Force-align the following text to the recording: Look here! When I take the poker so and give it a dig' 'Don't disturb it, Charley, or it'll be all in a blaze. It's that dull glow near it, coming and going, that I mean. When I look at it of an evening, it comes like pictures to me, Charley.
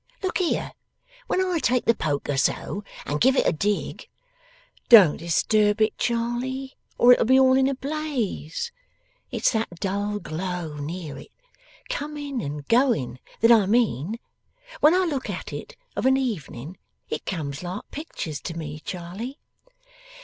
Look 0.23 0.39
here! 0.39 0.71
When 1.27 1.45
I 1.45 1.59
take 1.59 1.85
the 1.85 1.93
poker 1.93 2.35
so 2.35 2.83
and 3.05 3.21
give 3.21 3.35
it 3.35 3.45
a 3.45 3.51
dig' 3.51 4.07
'Don't 4.89 5.17
disturb 5.17 5.79
it, 5.79 5.95
Charley, 5.99 6.75
or 6.97 7.13
it'll 7.13 7.25
be 7.27 7.37
all 7.39 7.53
in 7.53 7.67
a 7.67 7.75
blaze. 7.75 8.71
It's 9.29 9.51
that 9.51 9.79
dull 9.79 10.17
glow 10.17 10.73
near 10.77 11.19
it, 11.19 11.31
coming 11.87 12.41
and 12.41 12.67
going, 12.67 13.19
that 13.41 13.51
I 13.51 13.67
mean. 13.67 14.17
When 14.79 14.95
I 14.95 15.05
look 15.05 15.29
at 15.29 15.53
it 15.53 15.75
of 15.95 16.07
an 16.07 16.17
evening, 16.17 16.77
it 17.11 17.27
comes 17.27 17.61
like 17.61 17.83
pictures 17.91 18.41
to 18.41 18.57
me, 18.57 18.79
Charley. 18.79 19.37